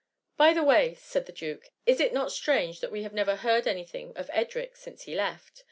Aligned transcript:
"By 0.37 0.53
the 0.53 0.63
way,^ 0.63 0.97
said 0.97 1.27
the 1.27 1.31
duke>" 1.31 1.69
is 1.91 1.99
it 1.99 2.11
not 2.11 2.31
strange 2.31 2.79
that 2.79 2.91
we 2.91 3.03
have 3.03 3.13
never 3.13 3.35
heard 3.35 3.67
any 3.67 3.85
thing 3.85 4.17
of 4.17 4.31
Edric 4.33 4.75
since 4.75 5.03
he 5.03 5.13
left? 5.13 5.59